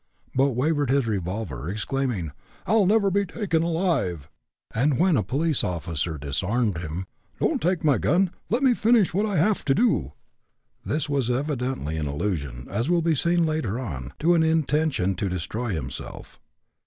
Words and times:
but 0.33 0.53
waved 0.55 0.89
his 0.89 1.05
revolver, 1.05 1.69
exclaiming: 1.69 2.31
"I'll 2.65 2.87
never 2.87 3.11
be 3.11 3.23
taken 3.23 3.61
alive!" 3.61 4.31
and 4.73 4.97
when 4.97 5.15
a 5.15 5.21
police 5.21 5.63
officer 5.63 6.17
disarmed 6.17 6.79
him: 6.79 7.05
"Don't 7.39 7.61
take 7.61 7.83
my 7.83 7.99
gun; 7.99 8.31
let 8.49 8.63
me 8.63 8.73
finish 8.73 9.13
what 9.13 9.27
I 9.27 9.37
have 9.37 9.63
to 9.65 9.75
do." 9.75 10.13
This 10.83 11.07
was 11.07 11.29
evidently 11.29 11.97
an 11.97 12.07
allusion, 12.07 12.65
as 12.67 12.89
will 12.89 13.03
be 13.03 13.13
seen 13.13 13.45
later 13.45 13.79
on, 13.79 14.11
to 14.17 14.33
an 14.33 14.41
intention 14.41 15.13
to 15.17 15.29
destroy 15.29 15.69
himself. 15.69 16.39